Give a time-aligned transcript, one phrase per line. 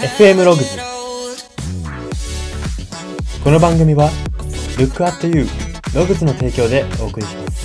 [0.00, 0.78] FM ログズ
[3.44, 4.08] この番組は
[4.78, 5.46] Look at You
[5.94, 7.60] ログズの提供でお送りします。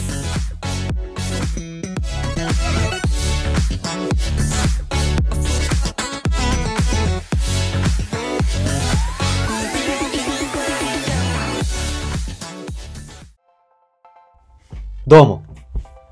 [15.08, 15.44] どうも。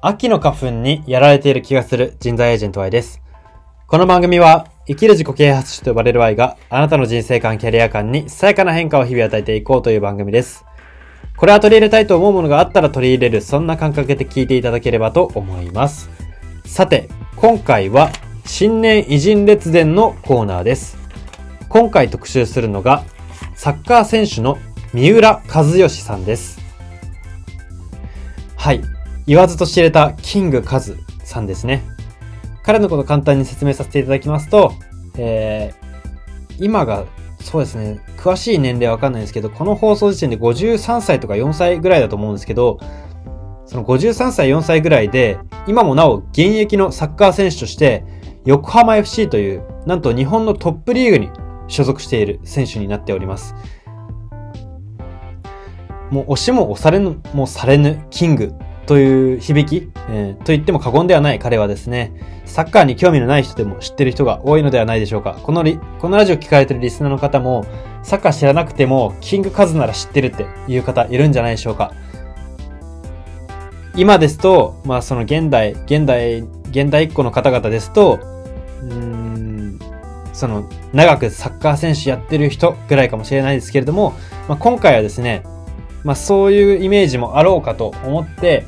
[0.01, 3.21] 秋の花粉にやられている気がする人材エージェント Y です。
[3.87, 10.65] この番組は生きる自己啓発書と呼ばれる Y があなたの人生観、キャリア観にさやかな変化を日々与えていこうという番組です。
[11.37, 16.09] これは取り入れたいと思うものがあったら取り入れる、そんな感覚で聞いていただければと思います。
[16.65, 17.07] さて、
[17.37, 18.11] 今回は
[18.45, 20.97] 新年偉人列伝のコーナーです。
[21.69, 23.03] 今回特集するのが
[23.55, 24.57] サッカー選手の
[24.93, 26.61] 三浦和義さんです。
[28.57, 28.81] はい。
[29.25, 31.92] 言わずと知れたキングカズさんですね。
[32.63, 34.73] 彼のことを簡単に説明させていただきますと、
[35.17, 37.05] えー、今が、
[37.39, 42.79] そうですね、詳しい年齢はわかんないですけど、この放送時点で53歳とか4歳ぐらいだと思うんですけど、
[43.65, 48.05] その53歳、4歳ぐらいで、今もなお現役のサッカー選手として、
[48.45, 51.29] 横浜 FC という、なんと日本のトップリーグに
[51.67, 53.55] 所属している選手になっております。
[56.11, 58.53] もう押しも押されぬ、もうされぬ、キング
[58.85, 62.11] という響き、えーと言っても過言ではない彼はですね、
[62.45, 65.39] サッカーに興味のない人でも知ってる人が多いのではないでしょうか。
[65.41, 67.65] このリ、このラジオ聞かれてるリスナーの方も、
[68.03, 71.93] サッカー知らなくても、キングカズなら知ってるっていう方いるんじゃないでしょうか。
[73.95, 78.19] 今ですと、まあその現代、現代、現代一個の方々ですと、
[78.81, 79.79] うん、
[80.33, 84.13] その長くサッカー選手やってる人ぐらいかもしれないですけれども、
[84.49, 85.43] まあ今回はですね、
[86.03, 88.65] まあそういうイメージもあろうかと思って、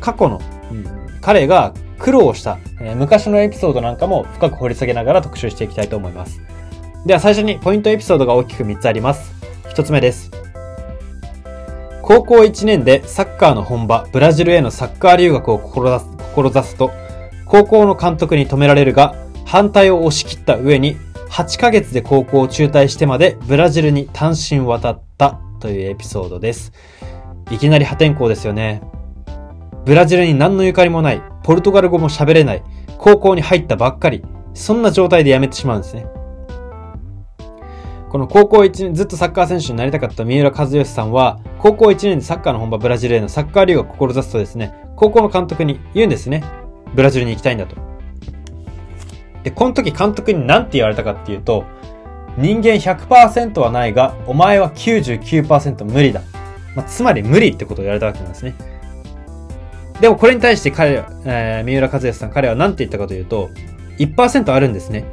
[0.00, 6.40] 過去の、うん彼が苦労した、えー昔のエピソードなんかも深く掘り下げながら特集していきたいと思います。
[7.04, 9.32] では最初にポイントエピソードが大きく3つあります。
[9.68, 10.30] 1つ目です。
[12.02, 16.90] 高校1年でサッカーの本場ブラジルへのサッカー留学を志す志すと、
[17.44, 20.96] 高校の監督に止められるが、反対を押し切った上に、
[21.28, 26.72] 8ヶ月で高校を中退してまでブラジルに単身渡ったというエピソードです。
[27.50, 28.82] いきなり破天荒ですよね。
[29.84, 32.62] ブラジルに何のゆかりもない、ポルトガル語も喋れない、
[32.98, 34.22] 高校に入ったばっかり、
[34.54, 36.06] そんな状態で辞めてしまうんですね。
[38.10, 46.42] この高校1年、ずっとサッカー選手になりたかった三浦和義さんは、高校1年でサッカーの本場ブラジルへのサッカー留学を志すとですね、高校の監督に言うんですね。
[46.94, 47.76] ブラジルに行きたいんだと。
[49.44, 51.64] で、この時監督に何て言われたかっていうと、
[52.36, 56.20] 人間100%はないが、お前は99%無理だ。
[56.74, 58.54] まあ、つまり無理ってことを言われたわけなんですね。
[60.00, 63.50] でもこれに対して彼、えー、三浦和義さん、彼は何て言ったかというと、
[63.98, 65.04] 1%あるんですね。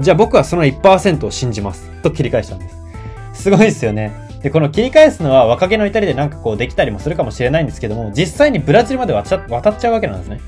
[0.00, 1.88] じゃあ僕はその1%を信じます。
[2.02, 3.42] と切り返したんです。
[3.44, 4.12] すごいですよね。
[4.42, 10.40] で、この切り返すのは若気の至りでなんかこうできたりもするかもしれないんですけども、実際にブラジルまで渡っちゃうわけなんですね。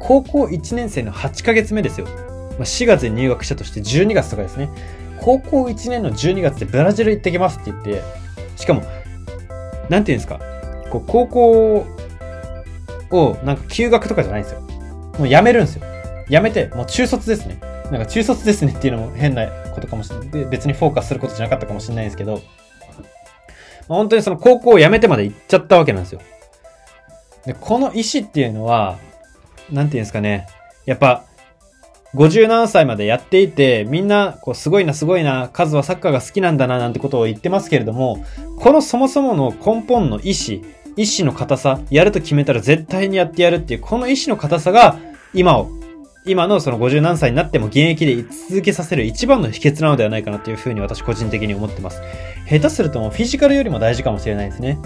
[0.00, 2.06] 高校1年生の8ヶ月目ですよ。
[2.06, 4.68] まあ、4月に入学したとして12月とかですね。
[5.20, 8.02] 高校1年の12月でブラジル行ってきますって言って、
[8.56, 8.82] しかも、
[9.88, 10.38] なんていうんですか、
[10.90, 11.86] こう高校
[13.18, 14.60] をなんか休学とかじゃないんですよ。
[15.18, 15.84] もう辞めるんですよ。
[16.28, 17.58] 辞めて、もう中卒ですね。
[17.90, 20.30] なんか中卒ですねっていうのも変なことかもしれない。
[20.30, 22.40] で別にフォーカスすることじゃなかったかもしれないですけど、
[23.88, 26.20] まあ本当にその高校を辞めてまで行っちゃったわけなんですよ。
[27.46, 28.98] で、この意思っていうのは、
[29.70, 30.46] なんていうんですかね。
[30.84, 31.24] やっぱ、
[32.14, 38.24] 50何歳までやっていて、みんな、こう、すごいな、すごいな、カズはサッカーが好きなんだな、なんてことを言ってますけれども、
[38.58, 40.64] このそもそもの根本の意志、
[40.96, 44.98] 意志の硬さ、やると決めたら絶対にやってやるっていう、この意志の硬さが、
[45.34, 45.70] 今を、
[46.24, 52.02] 今のその50何歳になっても現役で居続けさせる一番の秘訣なのではないかなというふうに私個人的に思ってます。
[52.48, 54.78] 下手するともフィジカルよりも大事かもしれないですね。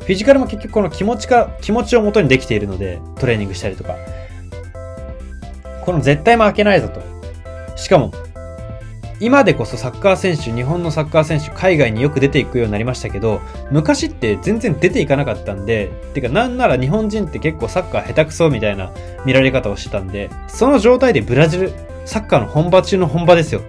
[0.00, 3.94] フィジカルも結局この気持ちか、気持ちを元にできているので、トレーニングしたりとか。
[5.84, 7.00] この絶対負けないぞと。
[7.76, 8.12] しかも、
[9.20, 13.40] 今でこそサッカー選手、日本のサッカー選手、海外によく出ていくようになりましたけど、
[13.72, 18.92] 昔って全然出ていかなかったんで、てかなんなら日本人って結構サッカー下手くそみたいな
[19.26, 21.72] 見られ方をしてたんで、その状態でブラジル、
[22.04, 23.62] サッカーの本場中の本場ですよ。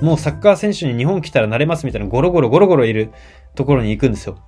[0.00, 3.12] もうサッカー選手に日本来たらなれますみたいなゴロゴロゴロゴロいる
[3.54, 4.38] ところに行くんですよ。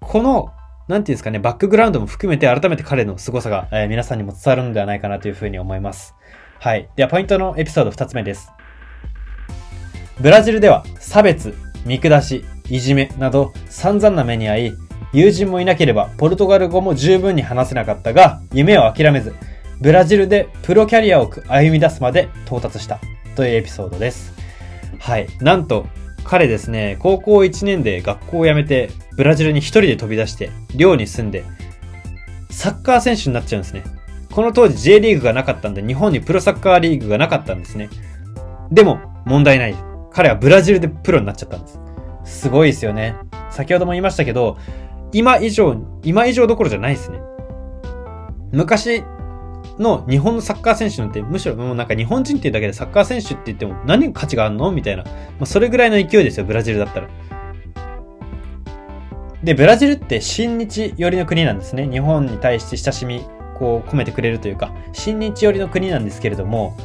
[0.00, 0.52] この、
[0.86, 6.14] なんていうんですかね、バックグラウンドも含めて改めて彼の凄さが、えー皆さんにも伝わるのではないかなというふうに思います。
[6.60, 6.88] はい。
[6.94, 8.52] では、ポイントのエピソード2つ目です。
[10.22, 11.52] ブラジルでは差別、
[11.84, 14.72] 見下し、いじめなど散々な目に遭い、
[15.12, 19.34] 友人もいなければポルトガル語も十分に話せなかったが、夢を諦めず、
[19.80, 23.00] ブラジルでプロキャリアを歩み出すまで到達した
[23.34, 24.32] というエピソードです。
[25.00, 25.26] はい。
[25.40, 25.86] なんと、
[26.22, 31.42] 彼ですね、高校1年で学校を辞めて、ブラジルに一人で飛び出して、寮に住んで、
[32.48, 33.82] サッカー選手になっちゃうんですね。
[34.30, 37.90] この当時 J リーグがなかったんで、日本にプロサッカーリーグがなかったんですね。
[38.70, 39.91] でも、問題ない。
[40.12, 41.80] 彼はブラジルでプロになっちゃったんです。
[42.24, 43.16] すごいですよね。
[43.50, 44.56] 先ほども言いましたけど、
[45.12, 47.18] 今以上、今以上どころじゃないですね。
[48.52, 49.02] 昔
[49.78, 54.70] の日本のサッカー選手なんて、むしろもうなんか日本人っていうだけでサッカー選手って言っても何が価値があるの？
[54.70, 55.04] みたいな。
[55.04, 55.10] ま
[55.40, 57.08] あ、それぐらいの勢いですよ、ブラジルだったら。
[59.42, 61.88] で、ブラジルって親日寄りの国なんですね。
[61.88, 63.24] 日本に対して親しみ、
[63.58, 66.76] こう込めてくれるというか、親日寄りの国なんですけれども、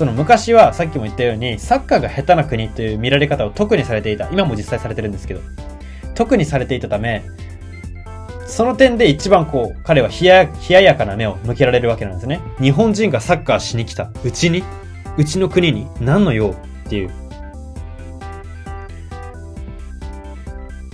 [0.00, 4.30] その昔はさっきも言ったように、サッカーが下手な国という見られ方を特にされていた。
[4.30, 5.42] 今も実際されてるんですけど、
[6.14, 7.22] 特にされていたため、
[8.46, 12.40] その点で一番こう、彼は冷や、ややかな目を向けられるわけなんですね。
[12.58, 14.10] 日本人がサッカーしに来た。
[14.24, 14.64] うちに？
[15.18, 15.86] うちの国に？
[16.00, 16.52] 何の用？
[16.52, 16.54] っ
[16.88, 17.10] ていう。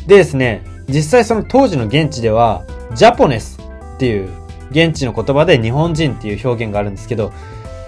[0.08, 2.64] でですね、実際その当時の現地では、
[2.96, 3.60] ジャポネス
[3.94, 4.28] っていう
[4.72, 7.32] 現地の言葉で日本人っていう表現があるんですけど、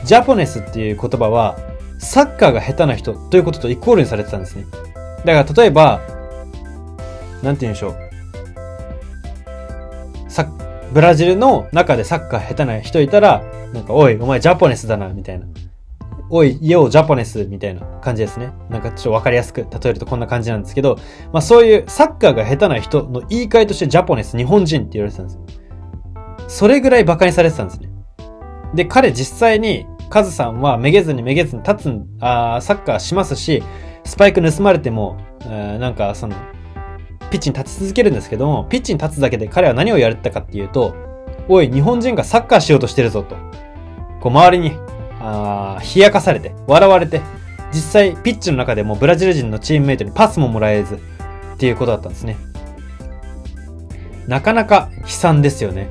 [0.04, 1.58] ジャポネスっていう言葉は、
[1.98, 4.64] サッカーが下手な人ということとイコールにされてたんですね。
[5.24, 6.00] だから例えば、
[7.42, 7.96] なんて言うんでしょう。
[10.28, 10.46] サ
[10.92, 13.42] ブラジルの中でサッカー下手な人いたら、
[13.72, 15.46] なんか、おい、お前ジャポネスだな、みたいな。
[16.30, 18.52] おい、ようジャポネス、みたいな感じですね。
[18.70, 20.96] なんかちょっとわかりやすく例えるとこんな感じなんですけど、
[21.32, 25.40] まあそういうサッカーが下手な人の言い換えとしてジャポネス、日本人って言われてたんですよ。
[26.48, 27.87] それぐらい馬鹿にされてたんですね。
[28.74, 33.62] で、彼実際に、カズさんはめげずにめげずに立つん、あサッカーしますし、
[34.04, 36.34] スパイク盗まれても、なんかその、
[37.30, 40.94] ピッチに立ち続けるんですけども、ピッチに立つだけで彼は何をやってたかっていうと、
[41.48, 43.36] おい、日本人がサッカーしようとしてるぞと。
[44.20, 44.72] こう周りに、
[45.20, 47.20] あ冷やかされて、笑われて、
[47.72, 50.98] 実際ピッチの中でもブラジル人のチームメイトにパスももらえず、っ
[51.58, 52.36] ていうことだったんですね。
[54.26, 55.90] なかなか悲惨ですよね。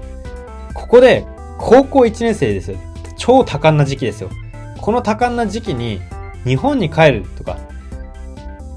[0.73, 1.25] ここで、
[1.57, 2.77] 高校1年生ですよ。
[3.17, 4.29] 超多感な時期ですよ。
[4.79, 6.01] この多感な時期に、
[6.45, 7.57] 日本に帰るとか、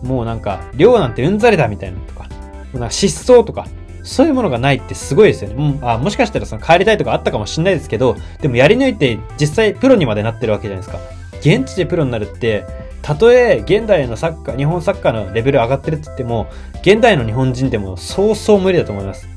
[0.03, 2.29] もうなんか、寮なんてうんざりだみたいなとか、
[2.73, 3.67] なんか失踪とか、
[4.03, 5.79] そういうものがないってすごいですよね。
[5.79, 10.99] うん、あもしかしたらその帰りたいとかあったかもしれないですけど、でもやり抜いて実際プロにまでなってるわけじゃないですか。
[11.41, 12.67] 現地でプロになるって、
[13.03, 16.49] たとえ現代のサッカー、日本サッカーのレベル上がってるって言っても、
[16.83, 19.29] 現代の日本人でもそうそう無理だと思います。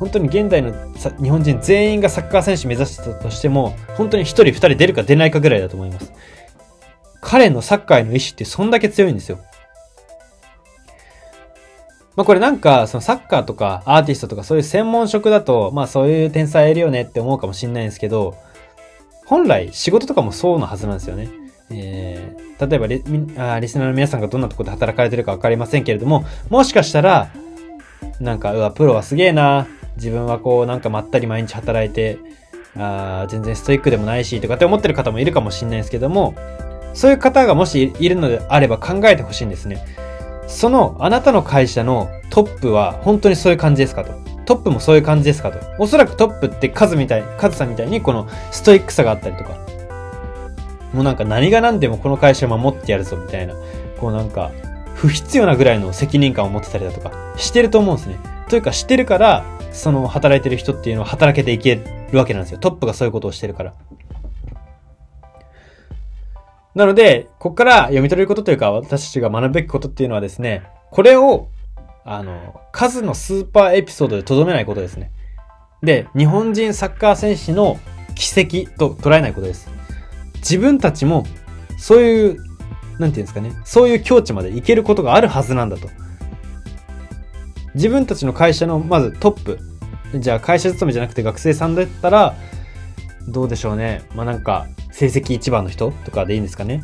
[0.00, 0.72] 本当に現代の
[1.22, 6.10] 日本人全員がサッカー選手目指してたとしても、本当に1人2人出るか出ないかぐらいだと思います。
[7.20, 9.38] 彼のサッカーへの意志ってそんだけ強いんですよ。
[12.16, 18.38] まあこれなんか、そのサッカーとかアーティストとかそういう専門職だと、まあそういう天才いるよねって思うかもしれないんですけど、
[19.26, 21.28] 本来仕事とかもそうなはずなんですよね。
[21.70, 23.02] えー、例えばリ
[23.38, 27.30] あリスナーの皆さんがどんなところで働かれてるかわかりませんけれども、もしかしたら、
[28.18, 29.66] なんか、うわ、プロはすげえな。
[29.96, 32.18] 自分はこう、なんかまったり毎日働いて、
[32.76, 36.34] あ全然ストイックでもないし、とかって思ってる方もいるかもしれないですけども、
[36.94, 39.84] そういう方がもしいるのであれば考えてほしいんですね。
[40.46, 44.12] そのあなたの会社のトップは本当にそういう感じですかと。
[44.46, 45.58] トップもそういう感じですかと。
[45.78, 49.50] おそらくトップって数みたい、数さんみたいにこのストイックさがあったりとか。
[50.92, 53.54] もうなんか何が何でもこの会社を守ってやるぞみたいな。
[54.00, 54.50] こうなんか
[54.94, 58.16] 不必要なぐらいの責任感を持ってたりだとかしてると思うんですね。
[58.48, 62.58] というかしてるから、その働いてる人っていうのは働けていけるわけなんですよ。
[62.58, 63.74] トップがそういうことをしてるから。
[66.74, 71.48] なので、ここから読み取れることというか、私たちが学ぶべきことっていうのはですね、これを、
[72.04, 75.10] あの、数のスーパーエピソードで留めないことですね。
[75.82, 77.78] で、日本人サッカー選手の
[78.14, 79.68] 奇跡と捉えないことです。
[80.36, 81.24] 自分たちも、
[81.76, 82.36] そういう、
[82.98, 85.88] なんていうんですかね、そういう境地まで行けることがあるはずなんだと。
[87.74, 89.58] 自分たちの会社の、まずトップ。
[90.14, 92.34] じゃあ会社勤めじゃなくて学生さんだったら、
[93.28, 94.02] どうでしょうね。
[94.14, 96.82] まあなんか、成績一番の人とかでいいんですかね。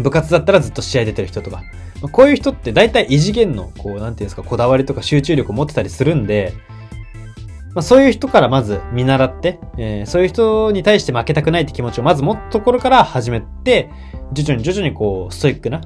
[0.00, 1.62] 部活だったらずっと試合出てる人とか。
[2.02, 6.52] まあ、こういう人って大体異次元の、こう、なんていうんですか、こだわりとか集中力を持ってたりするんで、
[7.74, 13.90] まあ、そういう人からまず見習って、えー、そういう人に対して負けたくないって気持ちをまず持ったところから始めて、
[14.32, 15.82] 徐々に徐々にこう、ストイックな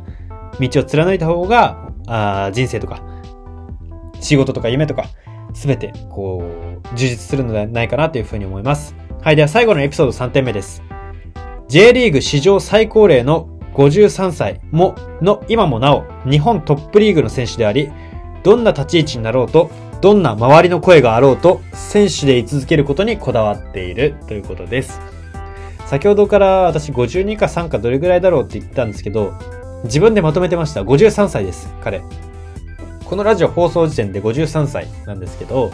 [0.61, 3.03] 道を貫いた方が、あ人生とか、
[4.21, 5.05] 仕事とか夢とか、
[5.55, 8.95] すべて、こう、充実するのではないかなというふうに思います。
[9.23, 10.83] はい、では最後のエピソード3点目です。
[11.69, 17.91] J リーグ史上最高齢の53歳も、の今もなお日本トップリーグの選手であり、
[18.43, 25.01] どんな立ち位置になろうと、どんな周りの声があろうと、選手で居続けることにこだわっているということです。
[25.87, 29.35] 先ほどから私52か3かどれぐらいだろうって言ったんですけど、
[29.85, 30.83] 自分でまとめてました。
[30.83, 32.01] 53歳です、彼。
[33.11, 35.73] このラジオ放送時点で53歳なんですけど、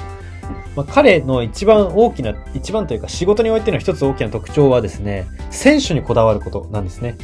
[0.75, 7.19] まあ、彼の一番大きな、一番というか仕事においての一つ大きな特徴はですね、選手にこだわることなんですね。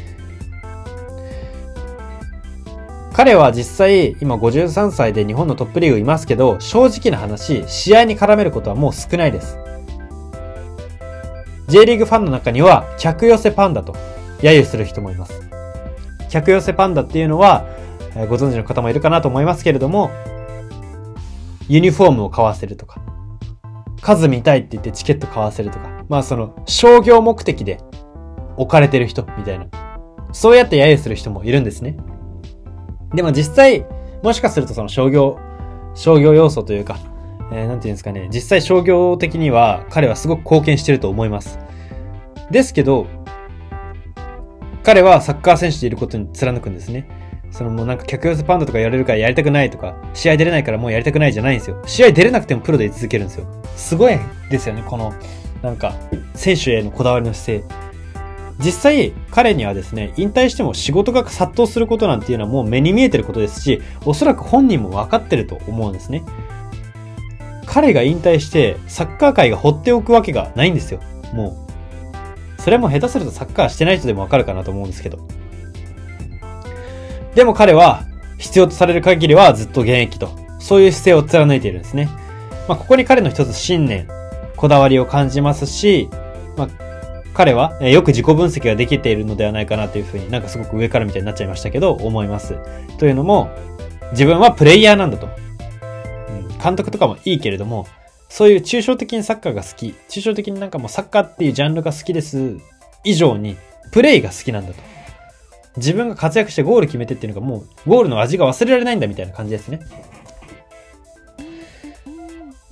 [3.15, 9.57] 彼は実際今53歳で日本のトップリーグいますけど、正直な話、試合に絡めることはもう少ないです。
[11.69, 13.95] J リーグファンの中には客寄せパンダと
[14.41, 15.41] 揶揄する人もいます。
[16.29, 17.65] 客寄せパンダっていうのは、
[18.15, 20.11] ご存知の方もいるかなと思いますけれども、
[21.69, 23.01] ユニフォームを買わせるとか、
[24.01, 27.79] 数見たいって言ってチケット買わせるとか、まあその商業目的で
[28.57, 29.67] 置かれてる人みたいな。
[30.33, 31.97] そうやって揶揄する人もいるんですね。
[33.15, 33.87] でも実際、
[34.23, 35.39] もしかするとその商業、
[35.95, 36.99] 商業要素というか、
[37.53, 41.59] えー、なんていうんですかね、実際商業的には彼はすごく貢献してると思います。
[42.51, 43.07] ですけど、
[44.83, 47.22] 彼はサッカー選手でいることに貫くんですね。
[47.53, 51.81] そのもうなんか客寄せパンダとかやれるからやりたくないとか、試合出れないからもうやりたくないじゃないんですよ。
[51.87, 53.47] 試合出れなくてもプロで居続けるんですよ。
[53.77, 54.19] すごい
[54.51, 55.13] ですよね、この、
[55.63, 55.95] なんか、
[56.35, 57.93] 選手へのこだわりの姿勢。
[58.59, 66.23] 実際、彼にはですね、引退しても仕事が殺到することなんていうのはもう目に見えてることですし、おそらく本人も分かってると思うんですね。
[67.67, 71.01] 彼が引退して、サッカー界が放っておくわけがないんですよ。
[71.35, 71.57] も
[72.59, 72.63] う。
[72.63, 75.19] それも下手するとサッカーしてない人でもわかるかなと思うんですけど。
[77.35, 78.05] でも彼は、
[78.39, 82.09] 必要とされる限りはずっと現役と、そういう姿勢を貫いているんですね。
[82.69, 84.09] まあ、ここに彼の一つ信念、
[84.57, 86.09] こだわりを感じますし、
[86.57, 86.69] まあ、
[87.35, 92.57] 彼は、よく自己分析ができているのではないかなというふうになんかすごく上からみたいになっちゃいましたけど、思います。
[92.99, 93.51] というのも、
[94.11, 95.29] 自分はプレイヤーなんだと。
[96.29, 97.87] うん、監督とかもいいけれども、
[98.29, 102.57] そういう抽象的にサッカーが好き、抽象的になんかもうサッカーっていうジャンルが好きです
[103.05, 103.57] 以上に、
[103.91, 104.92] プレイが好きなんだと。
[105.77, 109.81] 自分が活躍してゴール決めてっていうのがもう、ゴールの味が忘れられないんだみたいな感じですね。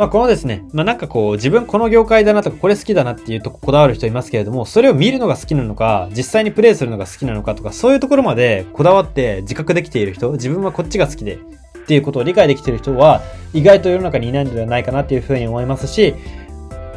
[0.01, 11.39] まあ、このですね、まあ、なんかこう、自分この業界だなとか、これ好きだなっていうとここだわる人いますけれども、それを見るのが好きなのか、実際にプレイするのが好きなのかとか、そういうところまでこだわって自覚できている人、自分はこっちが好きで、っ
[11.87, 13.21] ていうことを理解できている人は、
[13.53, 16.15] 意外と世の中にいないのではないかなっていうふうに思いますし、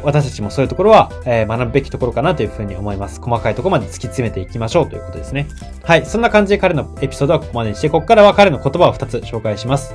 [0.04, 3.20] 私たちもそういうところは、えー、学ぶべきところかなというふうに思います。
[3.20, 5.48] 細かいところまで突き詰めていきましょうということですね。
[5.82, 6.06] はい。
[6.06, 9.94] そんな感じで彼のエピソードはここまでにして、ここからは彼の言葉を2つ紹介します。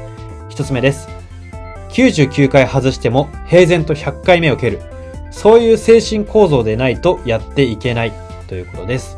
[0.50, 1.08] 1つ目です。
[1.90, 4.82] 99回外しても平然と100回目を蹴る。
[5.32, 8.14] そういう精神構造でないとやっていけない
[8.48, 9.18] ということです。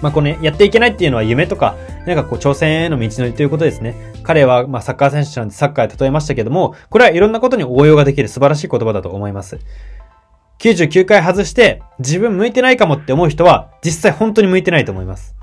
[0.00, 3.94] まあ、このね、やっていけないっていうのは夢とか、なんかこう挑戦への道のりということですね。
[4.22, 9.58] 彼はまあサッカー選手なんでサッカーで例えましたけども、これはいろんなことに応用ができる素晴らしい言葉だと思います。
[10.58, 15.34] 99回外して自分向いてないかもって思う人は実際本当に向いてないと思います。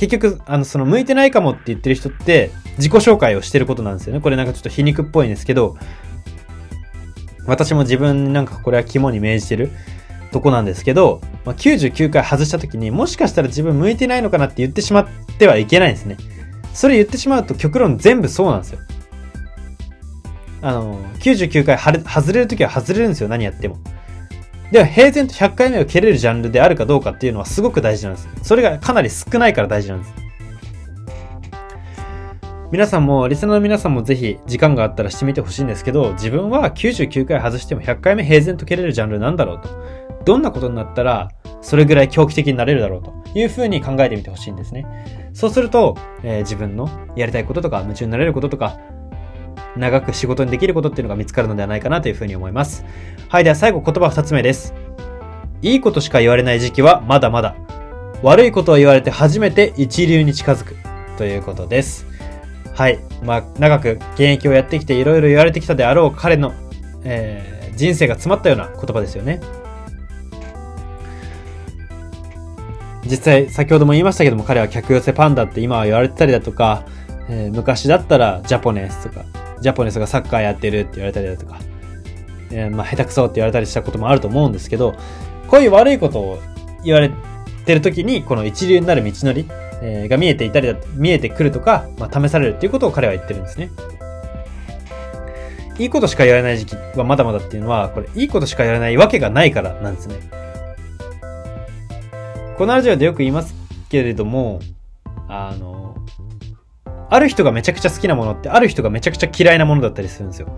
[0.00, 4.20] 結局、あの、その、向いてないかもって言ってる人って、自己紹介をしてることなんですよね。
[4.22, 5.76] これなんかちょっと皮肉っぽいんですけど、
[7.46, 9.70] 私も自分なんかこれは肝に銘じてる
[10.30, 15.08] とこなんですけど、まあ、99回外した時にもしかしたら自分向いてないのかなって言ってしまっ
[15.38, 16.16] てはいけないんですね。
[16.72, 18.78] それ言ってしまうと極論全部そうなんですよ。
[20.62, 23.28] あの、99回外れる時は外れるんですよ。
[23.28, 23.78] 何やっても。
[24.70, 28.28] では、平然と100回目を蹴れるジャンルであるかどうかっていうのはすごく大事なんです。
[28.42, 30.14] それがかなり少ないから大事なんです。
[32.70, 39.68] 皆さんも、リスナーの皆さんもぜひ時間があったらしてみてほしいんですけど、自分は99回外しても100回目平然と蹴れるジャンルなんだろうと。
[40.24, 41.30] どんなことになったら、
[41.62, 44.86] それぐらい狂気的になれるだろうというふうに考えてみてほしいんですね。
[45.32, 48.78] そうすると、えー、自分のやりたいこととか、夢中になれることとか、
[49.76, 52.84] 長く仕事にできることっていうのが見つかるのではないかなというふうに思います。
[53.28, 54.74] はい、では最後言葉二つ目です。
[55.62, 57.54] いいことしか言われない時期はまだまだ。
[58.22, 60.76] 悪いことを言われて初めて一流に近づく。
[61.16, 62.06] ということです。
[62.74, 62.98] はい。
[63.22, 66.54] まあ、長く現役をやってきていろいろ言われてきたであろう彼の、
[67.04, 69.40] えー、人生が詰まったような言葉ですよね。
[73.04, 76.84] 実際、先ほども言いましたけども、彼は客寄せパンダって今は言われてたりだとか、
[77.28, 79.24] えー、昔だったらジャポネスとか、
[79.60, 81.58] ジャポネスがサッカーやってるって言われたりだとか、
[82.50, 84.94] えー、まあ、下手くそって言われたりしたこともあると思うんですけど、
[85.48, 86.38] こういう悪いことを
[86.84, 87.10] 言われ
[87.64, 89.46] てる時に、この一流になる道のり、
[89.82, 93.70] えー、が見えていたりだ、見えてくるとか、まあ、試されるっていうことを彼は言ってるんですね。
[95.78, 100.16] いいことしか言われない時期はまだまだっていうのは、これ、いいことしか言われないわけがないからなんですね。
[102.60, 103.54] このラジオでよく言います
[103.88, 104.60] けれども、
[105.28, 105.96] あの、
[107.08, 110.48] ある人がめちゃくちゃ好きなものって、ある人がめちゃくちゃ嫌いなものだったりするんですよ。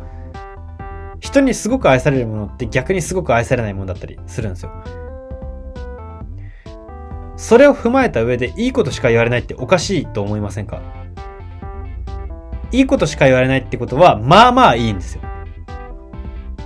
[1.21, 4.73] 人にすごく愛されるものって逆にすごく愛されないものだったりするんですよ。
[7.37, 10.83] それを踏まえた上でいいことしか言われないっておかしいと思いませんか？
[12.73, 15.23] いいことしか言われないってことは、まあまあいいんですよ。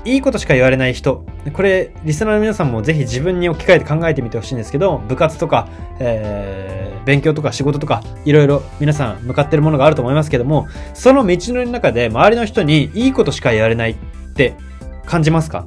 [0.07, 1.27] いいことしか言われない人。
[1.53, 13.97] これ、リスナーの皆さんもぜひ自分に置き換えて考えてみてほしいんですけど、部活とか、えー、勉強とか仕事とか、いろいろ皆さん向かってるものがあると思いますけども、その道のりの中で周りの人にいいことしか言われないっ
[14.35, 14.55] て
[15.07, 15.67] 感じますか？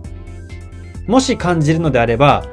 [1.05, 2.45] もし感じるのであれば、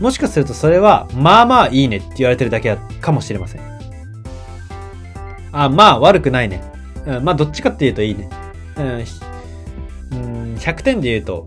[0.00, 3.62] もしかするとそれは、まあまあいいねって言われてるだけかもしれません。
[5.52, 6.62] あ、まあ悪くないね。
[7.06, 8.28] うん、まあどっちかっていうといいね。
[8.76, 9.04] うん、
[10.58, 11.46] 100点で言うと、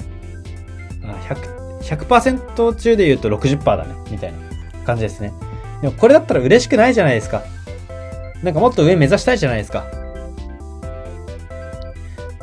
[1.01, 3.95] 100、100%中で言うと60%だね。
[4.09, 4.39] みたいな
[4.85, 5.33] 感じですね。
[5.81, 7.43] でもこれだったら嬉しくないじゃないですか。
[8.43, 9.85] なんかもっと上目指したいじゃないですか。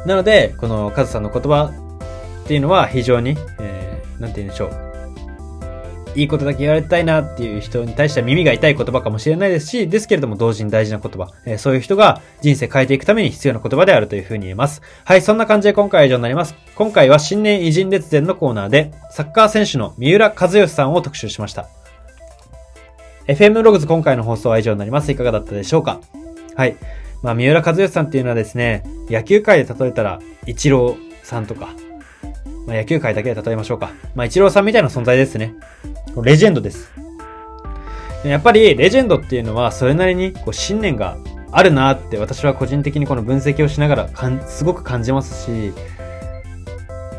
[0.07, 1.73] なので、このカズさんの言葉
[2.45, 4.88] っていうのは非常に、えー、なんて言うんでしょう。
[6.15, 14.83] いいことだけ言われたいなっていう人に対しては耳が痛い言葉かもしれないですし、ですけれども同時に大事な言葉、えー、そういう人が人生変えていくために必要な言葉であるというふうに言えます。
[15.05, 16.55] はい、そんな感じで今回は以上になります。
[16.75, 21.69] 今回は新年偉人列伝のコーナーで、サッカー選手の三浦和義さんを特集しました。
[23.27, 25.13] FM ログズ今回の放送は以上になります。
[25.13, 26.01] いかがだったでしょうか？
[26.57, 26.77] はい。
[27.23, 31.75] まあ、三浦和義さんっていうのはですね、野球界で例えたら、イチローさんとか、
[32.67, 33.91] まあ、野球界だけで例えましょうか。
[34.15, 35.55] まあ、イチローさんみたいな存在ですね。
[36.23, 36.93] レジェンドです。
[38.25, 41.17] やっぱり、レジェンドっていうのは、それなりに、こう、信念が
[41.53, 45.73] あるなって、私は個人的にこの分析をしながらかん、すごく感じますし、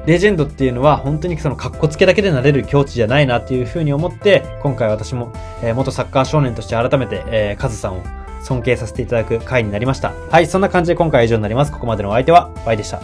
[0.06, 5.32] レジェンドっていうのは本当にその格好つけだけでなれる境地じゃないなっていうふうに思って、今回私も、
[5.62, 8.04] え、元サッカー少年として改めて、えー、カズさんを
[8.42, 10.14] 尊敬させていただく回になりました。
[10.30, 11.72] はい、そんな感じで今回は以上になります。
[11.72, 13.02] ここまでのお相手は、バイでした。